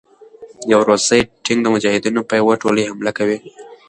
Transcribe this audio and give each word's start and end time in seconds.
يو 0.71 0.79
روسي 0.89 1.19
ټېنک 1.45 1.59
د 1.63 1.67
مجاهدينو 1.73 2.21
په 2.29 2.33
يو 2.39 2.47
ټولې 2.61 2.87
حمله 2.89 3.11
کوي 3.17 3.37